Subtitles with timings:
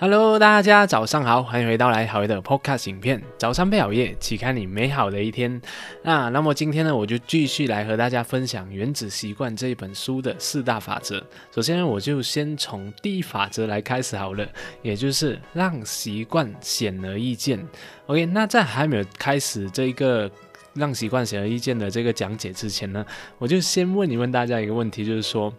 [0.00, 3.20] Hello，大家早上好，欢迎回到来好的 Podcast 影片。
[3.36, 5.60] 早上配好夜，启开你美好的一天。
[6.04, 11.20] 那那么今天呢，我就继续来和大家分享《原子习惯》这一本书的四大法则。
[11.52, 14.46] 首先，我就先从第一法则来开始好了，
[14.82, 17.58] 也就是让习惯显而易见。
[18.06, 20.30] OK，那在还没有开始这个
[20.74, 23.04] 让习惯显而易见的这个讲解之前呢，
[23.38, 25.52] 我就先问一问大家一个问题，就是说。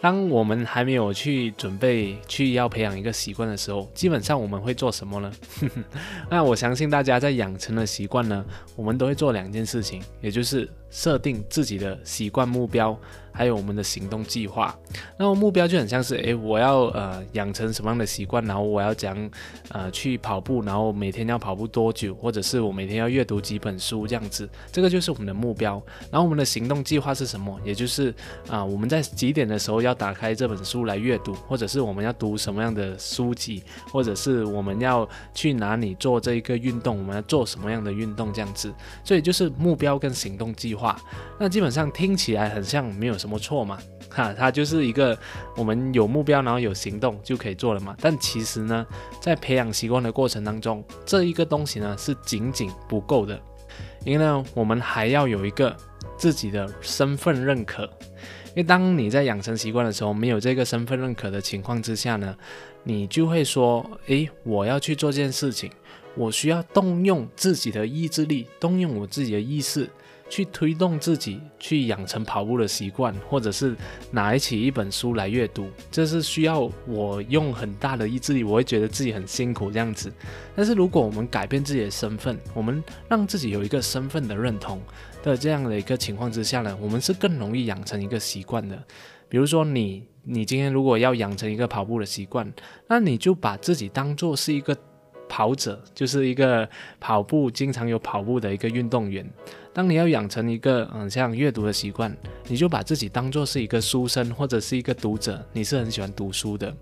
[0.00, 5.30] 当我们还没有去准备去要培养一个习惯的时候，基本上我们会做什么呢？
[6.30, 8.44] 那我相信大家在养成的习惯呢，
[8.76, 12.98] 我们都会做两件事情，也就是设定自己的习惯目标。
[13.32, 14.76] 还有我们的行动计划，
[15.16, 19.16] 那么目标就很像是，诶，我要呃养成什么样的习惯，然后我要讲
[19.68, 25.80] 呃去跑步，然后每天要跑步多久，或者是我每天要阅读几本书这样子，这个就是我们的目标。
[26.10, 27.56] 然后我们的行动计划是什么？
[27.64, 28.12] 也就是
[28.48, 33.62] 啊我们在几点的时候要打开这本书来阅读，或者是我们要读什么样的书籍，
[33.92, 38.74] 或者是我们要去哪里做这一个运动，我们要做什么样的运动这样子。
[39.04, 40.79] 所以就是目标跟行动计划。
[40.80, 40.98] 话
[41.38, 43.78] 那基本上听起来很像没有什么错嘛，
[44.08, 45.16] 哈，它就是一个
[45.56, 47.94] 我们有目标，然后有行动就可以做了嘛。
[48.00, 48.86] 但其实呢，
[49.20, 53.40] 在培养习惯的过程当中，这一个东西呢是仅仅不够的，
[54.04, 55.76] 因为呢，我们还要有一个
[56.16, 57.88] 自己的身份认可。
[58.50, 62.36] 因为当你在养成习惯的时候，没有这个身份认可的情况之下呢，
[62.82, 65.70] 你就会说，诶，我要去做这件事情，
[66.16, 69.88] 我需要动用自己的意志力，动用我自己的意识。
[70.30, 73.76] 去推动自己去养成跑步的习惯，或者是
[74.10, 80.10] 拿起一本书来阅读，这是需要我用很大的意志力，我会觉得自己很辛苦这样子。
[80.54, 84.80] 但是如果我们改变自己的身份，我们让自己有一个身份的认同
[85.22, 88.80] 的这样的一个情况之下呢，我们是更容易养成一个习惯的。
[89.28, 92.52] 比如说你，你今天如果要养成一个跑步的习惯，
[92.88, 94.76] 那你就把自己当做是一个
[95.30, 96.68] 跑者，就是一个
[96.98, 99.24] 跑步经常有跑步的一个运动员。
[99.72, 102.14] 当你要养成一个嗯像阅读的习惯，
[102.48, 106.74] 你就把自己当做是一个书生或者是一个读者，你是很喜欢读书的。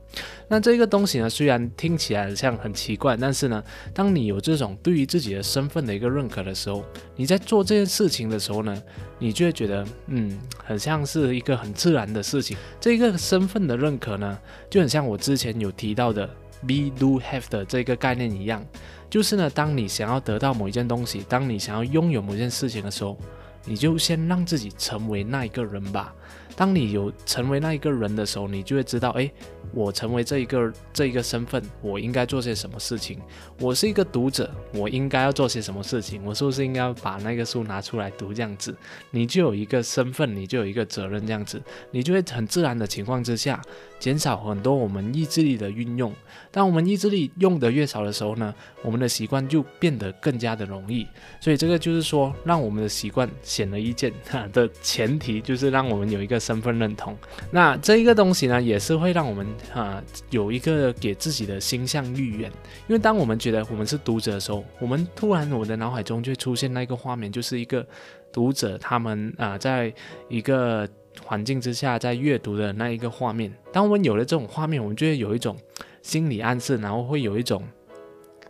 [0.49, 3.62] 那这个东西呢，虽然听起来像很奇怪，但是呢，
[3.93, 6.83] 当你有这种对于自己的身份的一个认可的时候，
[7.15, 8.83] 你在做这件事情的时候呢，
[9.19, 12.56] 你就会觉得嗯，很像是一个很自然的事情。
[12.81, 14.39] 这个身份的认可呢，
[14.71, 16.28] 就很像我之前有提到的
[16.67, 18.65] be do have 的这个概念一样。
[19.11, 23.19] 就是呢，当你想要得到某一件东西，当你想要拥有某件事情的时候，
[23.65, 26.15] 你就先让自己成为那一个人吧。
[26.57, 29.31] 当你有成为那一个人的时候，你就会知道，哎，
[29.73, 33.21] 我成为这一个这一个身份，我应该做些什么事情。
[33.61, 36.21] 我是一个读者，我应该要做些什么事情。
[36.25, 38.35] 我是不是应该把那个书拿出来读？
[38.35, 38.77] 这样子，
[39.13, 41.25] 你就有一个身份，你就有一个责任。
[41.25, 43.63] 这样子，你就会很自然的情况之下，
[44.01, 46.13] 减少很多我们意志力的运用。
[46.51, 51.07] 当我们意志力用的越少的时候呢，我们的习惯就变得更加的容易。
[51.41, 54.11] 所以这个就是说，让我们的习惯显而易见
[54.53, 56.39] 的前提，就是让我们有一个。
[56.49, 57.15] 身份认同，
[57.51, 62.51] 那这一个东西呢，也是会让我们啊有一个给自己的心向预愿。
[62.87, 67.87] 因为当我们觉得我们是读者的时候，我们突然我的脑海中就会出现那个画面，就是一个
[68.33, 69.93] 读者他们啊在
[70.29, 70.89] 一个
[71.25, 73.53] 环境之下在阅读的那一个画面。
[73.73, 75.56] 当我们有了这种画面，我们就会有一种
[76.03, 77.62] 心理暗示，然后会有一种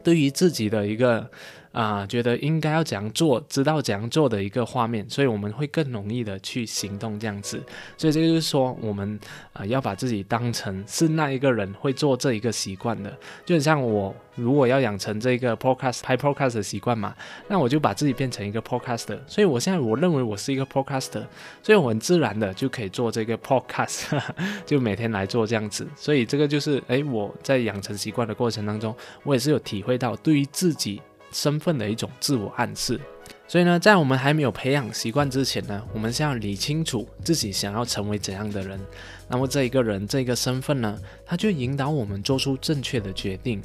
[0.02, 1.30] 对于自己的一个。
[1.78, 7.62] 啊，觉得应该要怎样做，知道怎样做的一个画面，所以我们会更容易的去行动这样子。
[7.96, 9.16] 所以这个就是说，我们
[9.52, 17.14] 啊要把自己当成是那一个人会做这一个习惯的，就很像我如果要养成这个 podcast 拍 podcast 的习惯嘛，
[17.46, 19.16] 那我就把自己变成一个 podcaster。
[19.28, 21.22] 所以我现在我认为我是一个 podcaster，
[21.62, 24.20] 所以我很自然的就可以做这个 podcast，
[24.66, 25.86] 就每天来做这样子。
[25.94, 31.00] 所以这个就是哎我在养成习惯的过程当中，我也是有体会到对于自己。
[31.32, 33.00] 身份的一种自我暗示，
[33.46, 38.80] 所以呢，在我们还没有培养习惯之前呢，我们先要理清楚自己想要成为怎样的人。
[39.28, 43.62] 那么这一个人，这个身份呢，他就引导我们做出正确的决定。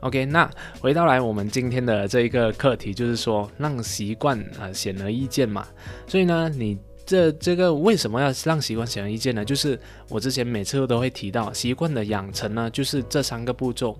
[0.00, 0.50] OK，那
[0.80, 5.66] 回到来我们今天的这一个课题，就是说让习惯啊显而易见嘛。
[6.06, 6.78] 所以呢，你。
[7.06, 9.44] 这这个为什么要让习惯显而易见呢？
[9.44, 13.96] 就是我之前每次都会提到，习惯的养成呢，就是这三个步骤，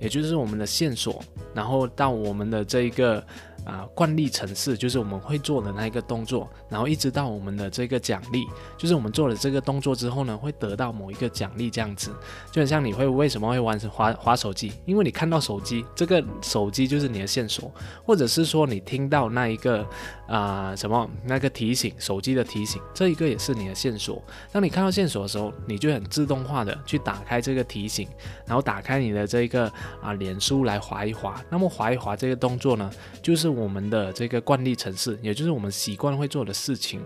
[0.00, 1.22] 也就是我们的线索，
[1.54, 3.22] 然后到我们的这一个
[3.66, 8.46] 啊惯例程式，就是我们会做的那一个动作，然后一直到我们的这个奖励，
[8.78, 12.12] 就是我们做了这个动作之后呢，会得到某一个奖励这样子，
[12.52, 17.70] 就很像你会为什么会玩滑滑手机，因为你看到手机，这个手机就是你的线索，
[18.04, 19.84] 或者是说你听到那一个
[20.28, 24.22] 啊什么那个提醒，手机的提醒，这一个也是你的线索。
[24.52, 28.08] 当你看到线索的时候，你就很自动化的去打开这个提醒，
[28.46, 29.70] 然后打开你的这个
[30.00, 31.42] 啊脸书来划一划。
[31.50, 32.88] 那么划一划这个动作呢，
[33.20, 37.00] 就是我们的这个惯例程式，也就是我们习惯会做的事情。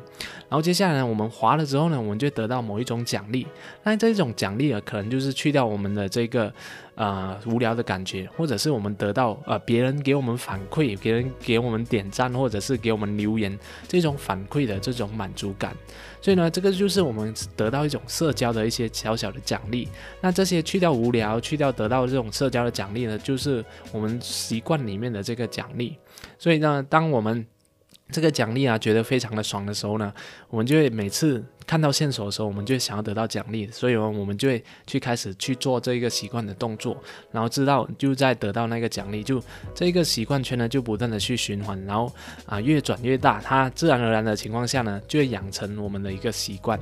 [0.48, 3.46] 然后接下来呢，我们划了之后呢，我们就得到某一种奖励。
[3.84, 6.52] 那这种奖励啊，可能就是去掉我们的这个。
[6.96, 13.58] 啊，无聊的感觉，或者是我们得到呃别人给我们反馈，别人给我们点赞，或者是给我们留言
[13.88, 15.74] 这种反馈的这种满足感，
[16.20, 19.88] 所以呢，这个就是我们得到一种社交的一些小小的奖励。
[20.20, 25.96] 那这些去掉无聊，去掉得到这种社交的奖励呢，就是我们习惯里面的这个奖励。
[26.38, 27.46] 所以呢，当我们
[28.10, 30.12] 这个奖励啊觉得非常的爽的时候呢，
[30.48, 31.44] 我们就会每次。
[31.66, 36.96] 看到线索的时候，我们就想要得到奖励，所以呢，我们就会去开始去做这一个习惯的动作，
[37.30, 39.40] 然后知道就在得到那个奖励，就
[39.72, 42.12] 这个习惯圈呢，就不断的去循环，然后
[42.44, 46.76] 啊越转越大，它自然而然的情况下呢，就会养成我们的一个习惯。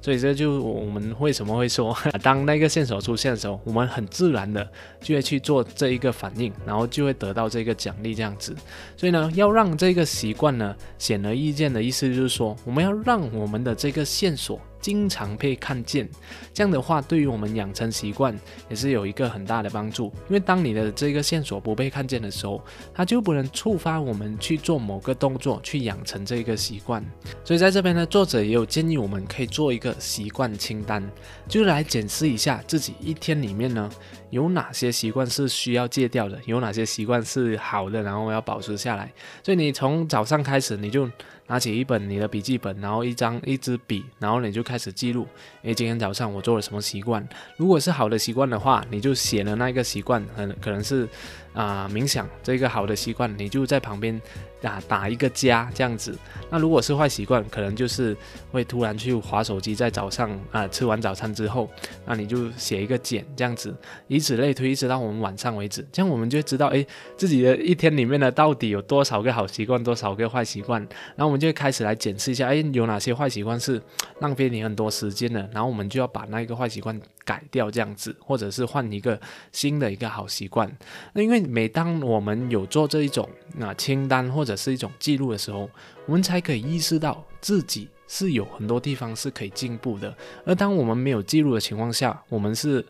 [0.00, 4.68] 所以这就我们为什么会说，当那个线索出现的时候，我们很自然的
[5.00, 8.56] 就会去做这一个反应，然后就会得到这个奖励这样子。
[8.96, 14.31] 所以呢，要让这个习惯呢显而易见的意思就是说，我们要让我们的这个线。
[14.32, 16.08] 线索经常被看见，
[16.54, 18.36] 这样的话对于我们养成习惯
[18.68, 20.06] 也是有一个很大的帮助。
[20.28, 22.60] 因为当你的这个线索不被看见的时候，
[22.94, 27.04] 它就不能触发我们去做某个动作，去养成这个习惯。
[27.44, 31.06] 所以在这边呢，作者也有建议我们可以做一个习惯清单，
[31.46, 33.88] 就来检视一下自己一天里面呢
[34.30, 39.12] 有哪些习惯是需要戒掉的，有哪些习惯是好的，然后要保持下来。
[39.44, 41.08] 所以你从早上开始，你就。
[41.48, 45.26] 拿起一本你的笔记本，然后一张一支笔，然后你就开始记录。
[45.62, 47.26] 诶，今天早上我做了什么习惯？
[47.56, 51.08] 如果是好的习惯的话，你就写了那个习惯，很可能是
[51.54, 54.20] 啊冥想这个好的习惯，你就在旁边。
[54.62, 56.16] 打打一个加这样子，
[56.48, 58.16] 那如果是坏习惯，可能就是
[58.52, 61.68] 会突然去划手机，在早上啊吃完早餐之后，
[62.06, 63.74] 那你就写一个减这样子，
[64.06, 70.80] 以此类推，一直到我们晚上为止，这样我们就知道，哎，自己的一天里面呢，到底有多少个好习惯，多少个坏习惯，
[71.16, 73.82] 然后我们就开始来检视一下，哎，有哪些坏习惯是
[74.20, 76.96] 浪费你很多时间的，然后我们就要把那个坏习惯。
[77.24, 79.20] 改掉这样子，或者是换一个
[79.50, 80.70] 新的一个好习惯。
[81.12, 83.28] 那因为每当我们有做这一种
[83.60, 85.68] 啊清单或者是一种记录的时候，
[86.06, 90.14] 我们才可以意识到自己是有很多地方是可以进步的。
[90.44, 92.84] 而当我们没有记录的情况下，我们是。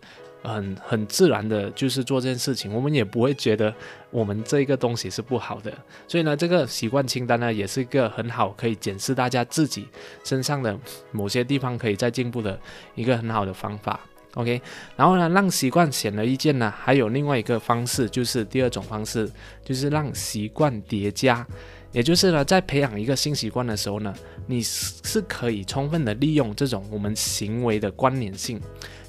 [0.45, 3.73] 很很自然的，就是做这件事情，我们也不会觉得
[4.11, 5.73] 我们这个东西是不好的。
[6.09, 9.87] 所以呢，这个习惯清单呢，也是一个很好可以检视大家自己
[10.25, 10.77] 身上的
[11.13, 12.59] 某些地方可以再进步的
[12.97, 14.01] 一个很好的方法。
[14.35, 14.61] OK，
[14.97, 19.31] 然后呢，让习惯显而易见呢，还有另外一个方式，就是第二种方式，
[19.63, 21.47] 就是让习惯叠加。
[21.93, 24.15] 也就是呢，在培养一个新习惯的时候呢，
[24.47, 28.59] 你是可以充分的利用这种我们行为的关联性，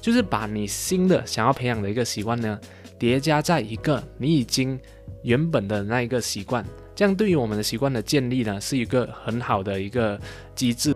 [0.02, 2.60] 就是把你新的想要培养的一个习惯呢，
[2.98, 4.78] 叠加在一个你已经
[5.22, 6.62] 原本的那一个习惯，
[6.94, 10.20] 这样对于我们的习惯的建立呢，是一个很好的一个
[10.54, 10.94] 机制。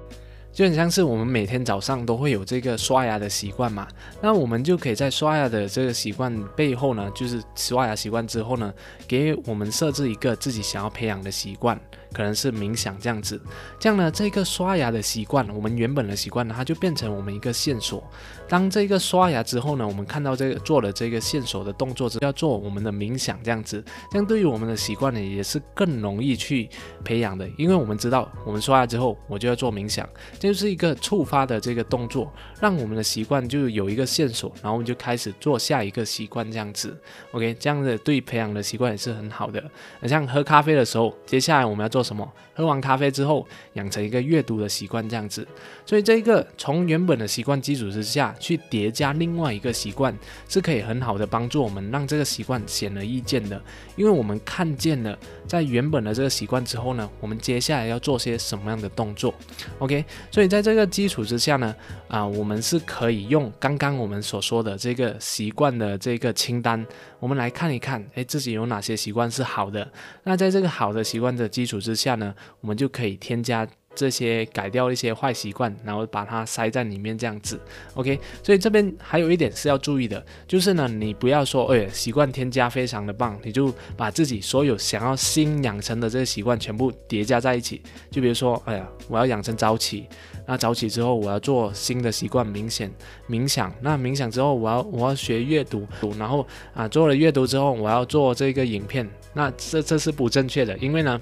[0.58, 3.86] 就很像是我们每天早上都会有这个刷牙的习惯嘛，
[4.20, 8.74] 那我们就可以在刷牙的这个习惯背后呢，就是刷牙习惯之后呢，
[9.06, 11.80] 给我们设置一个自己想要培养的习惯。
[12.12, 13.40] 可能是冥想这样子，
[13.78, 18.02] 这样呢，这个刷牙的习惯，我们原本的习惯呢，它就变成我们一个线索。
[18.48, 26.68] 当这个刷牙之后呢，我们看到这个做了这个线索的动作之后，要做我们的冥想这样子，这样对于我们的习惯呢，也是更容易去
[27.04, 27.46] 培养的。
[27.58, 36.96] 因为我们知道，我们刷牙之后，我就要做冥想，这就是一个触发的这个动作，让我们的习惯就有一个线索，然后我们就开始做下一个习惯这样子。
[37.32, 39.62] OK，这样的对培养的习惯也是很好的。
[40.04, 41.97] 像喝咖啡的时候，接下来我们要做。
[41.98, 42.32] 做什么？
[42.54, 45.44] 喝完咖啡之后，养成一个阅读的习惯，这样子。
[45.84, 50.16] 所以这一个从原本的习惯基础之下去叠加另外一个习惯，
[50.48, 53.60] 是可以很好的帮助我们让这个习惯显而易见的。
[53.96, 59.34] 因为我们看见了在原本的这个习惯之后呢，我们接下来要做些什么样的动作
[59.80, 60.04] ？OK。
[60.30, 61.74] 所以在这个基础之下呢，
[62.06, 66.86] 啊，我们是可以用刚刚我们所说的这个习惯的这个清单，
[67.20, 69.90] 我们来看一看，哎，自己有哪些习惯是好的。
[70.24, 77.60] 那在这个好的习惯的基础之下呢，我们就可以添加这些改掉一些坏习惯，然后把它塞在里面这样子
[77.94, 78.20] ，OK。
[78.44, 87.82] 所以这边还有一点是要注意的，就是呢，你不要说，哎，习惯添加非常的棒，你就把自己所有想要新养成的这些习惯全部叠加在一起。
[88.10, 90.06] 就比如说，哎呀，我要养成早起，
[90.48, 92.90] 那早起之后我要做新的习惯，冥想，
[93.28, 93.70] 冥想。
[93.82, 95.86] 那冥想之后，我要我要学阅读，
[96.18, 99.06] 然后啊，做了阅读之后，我要做这个影片。
[99.34, 101.20] 那这这是不正确的，因为呢。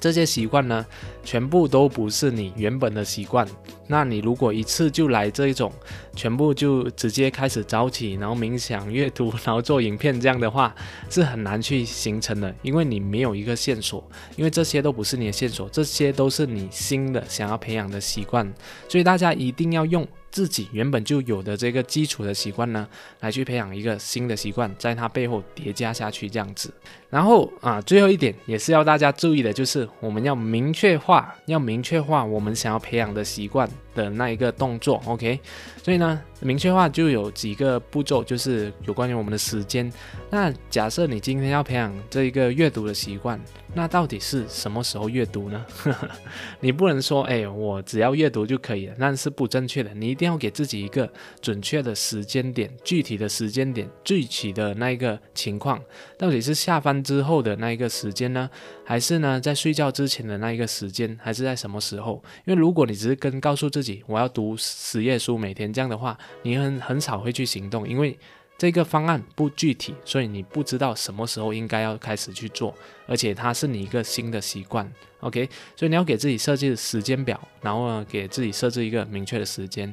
[0.00, 0.84] 这些习惯呢，
[1.22, 3.46] 全部都不是你原本的习惯。
[3.86, 5.70] 那你如果一次就来这一种，
[6.16, 10.74] 全部就直接开始早起，然后冥想、阅读，然后做影片这样的话，
[11.10, 14.02] 是很难去形成的，因为你没有一个线索，
[14.36, 18.50] 因为这些都不是你的线索，这些都是你新的想要培养的习惯，
[18.88, 20.06] 所以大家一定要用。
[20.30, 22.86] 自己原本就有的这个基础的习惯呢，
[23.20, 26.72] 来去培养一个新的习惯，在它背后叠加下去这样子。
[27.08, 35.02] 然后啊，最后一点也是要大家注意的，就是我们要明确化，要明确化我们想要培养的习惯的那一个动作。
[35.06, 35.40] OK，
[35.82, 36.20] 所以呢。
[36.40, 39.92] 明确化就有几个步骤，就是有关于我们的时间。
[40.30, 43.40] 那假设你今天要培养这一个阅读的习惯，
[43.74, 45.66] 那到底是什么时候阅读呢？
[46.60, 49.92] 你不能说，哎，我只要阅读就可以了，那是不正确的。
[49.94, 55.80] 你一定要给自己一个准确的时间点，具体的时间点，具体的那一个情况，
[56.16, 58.48] 到底是下班之后的那一个时间呢，
[58.84, 62.22] 还是呢在睡觉之前的那一个时间，还是在什么时候？
[62.46, 68.18] 因为如果你只是跟告诉自己我要读十页书每天这样的话，你很很少会去行动，因为
[68.58, 72.74] 这个方案不具体，所以你不知道什么时候应该要开始去做，
[73.06, 75.48] 而且它是你一个新的习惯，OK？
[75.74, 79.86] 所以你要给自己设置时间表，然后呢，给自己设置一个明确的时间。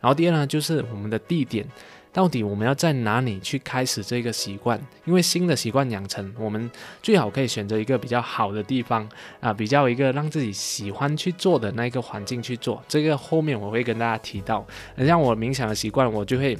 [0.00, 1.66] 然后第二呢，就是我们的地点，
[2.14, 4.80] 到底我们要在哪里去开始这个习惯？
[5.04, 6.70] 因为新的习惯养成，我们
[7.02, 9.06] 最好可以选择一个比较好的地方
[9.40, 12.82] 啊，比较一个让自己喜欢去做的那个环境去做。
[12.88, 14.64] 这个后面我会跟大家提到，
[15.04, 16.56] 像我冥想的习惯，我就会。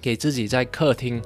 [0.00, 1.22] 给自己在客厅，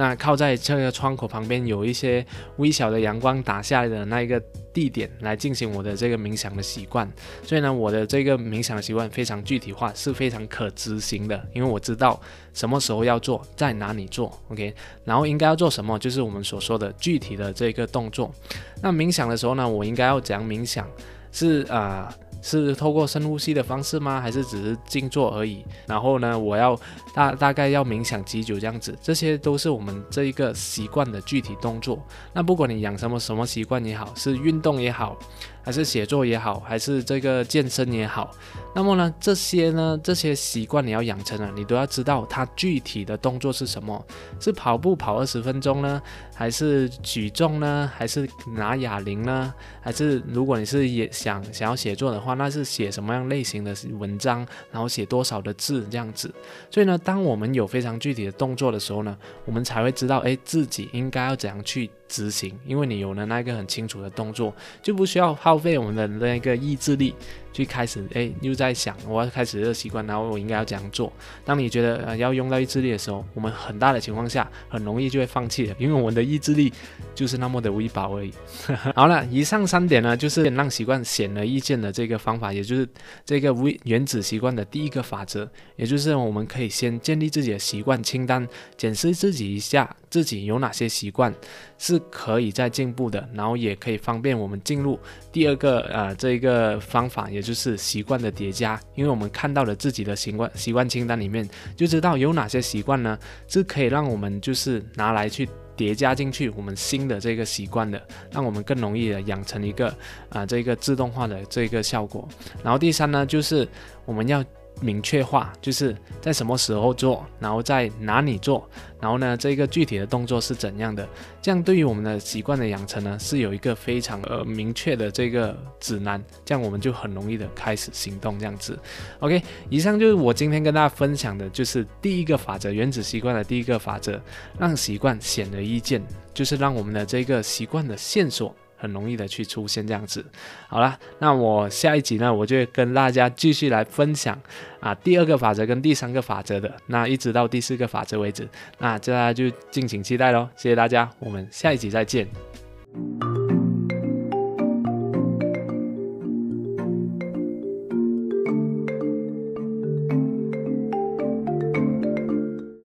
[0.00, 2.24] 那靠在这个窗口旁边有一些
[2.56, 4.40] 微小的阳光打下来的那一个
[4.72, 7.06] 地点来进行我的这个冥想的习惯。
[7.42, 12.18] 所以呢，我的这个冥想的习惯非常具体化，是非常可执行的，因为我知道
[12.54, 18.34] 什么时候要做，在哪里做，OK，然后应该要做什么，就是我们所说的具体的这个动作。
[18.80, 20.88] 那冥想的时候呢，我应该要怎样冥想？
[21.30, 22.10] 是啊。
[22.42, 24.20] 是透过深呼吸的方式吗？
[24.20, 25.64] 还是只是静坐而已？
[25.86, 26.78] 然后呢，我要
[27.14, 28.96] 大大概要冥想几久这样子？
[29.02, 31.98] 这些都是我们这一个习惯的具体动作。
[32.32, 35.16] 那不管你养什么什么习惯也好，是运动也好。
[35.62, 38.30] 还是写作也好，还是这个健身也好，
[38.74, 44.04] 那么呢，这些呢，这些习惯你要养成了，你都要知道它具体的动作是什么，
[44.40, 46.00] 是跑步跑二十分钟呢，
[46.34, 56.32] 还是举重呢，还是拿哑铃呢，还是如果你是也想想要写作的话，那是写什么样类型的文章，然后写多少的字这样子。
[56.70, 61.90] 所以呢，当我们有非常具体的动作的时候呢，我们才会知道，哎，自己应该要怎样去。
[62.10, 64.52] 执行，因为你有了那个很清楚的动作，
[64.82, 67.14] 就不需要耗费我们的那个意志力。
[67.52, 71.12] 去开始，哎，又在想我要开始这个习惯，然后我应该要怎样做？
[71.44, 76.72] 当你觉得呃要用到意志力的时候，我们很大的情况下很容易就会放弃了，因为我们的意志力
[77.12, 78.32] 就是那么的微薄而已。
[78.94, 82.88] 好了，以上三点呢，就是让习惯显而易见的这个方法，也就是
[83.24, 91.34] 这个微原子习惯的第一个法则，也就是我们可以先建立自己的习惯清单，检视自己一下自己有哪些习惯
[91.78, 94.96] 是可以再进步的，然后也可以方便我们进入
[95.32, 97.39] 第二个呃这一个方法也。
[97.40, 103.18] 也就是习惯的叠加，因为我们看到了自己的习惯习惯清单里面，就知道有哪些习惯呢
[103.48, 107.98] 是可以让我们就是拿来去叠加进去我们新的这个习惯的，
[108.30, 109.96] 让我们更容易的养成一个
[110.28, 112.28] 啊这个自动化的这个效果。
[112.62, 113.66] 然后第三呢，就是
[114.04, 114.44] 我们要。
[114.80, 121.06] 明确化就是在什么时候做，然后在哪里做，然后呢，这个具体的动作是怎样的？
[121.42, 128.38] 这样对于我们的习惯的养成呢，是有一个非常呃明确的这个指南，这样我们就很容易的开始行动。
[128.38, 128.78] 这样子
[129.18, 134.20] ，OK，以上就是我今天跟大家分享的，就是第一个法则——原子习惯的第一个法则，
[134.58, 138.54] 让习惯显而易见，就是让我们的这个习惯的线索。
[138.80, 140.24] 很容易的去出现这样子，
[140.68, 144.40] 好了，那我下一集呢，我就跟大家继续来分享
[144.80, 152.26] 啊第二个法则跟第三个法则的，那一直到第四个法则为止，那大家就敬请期待喽，谢谢大家，我们下一集再见。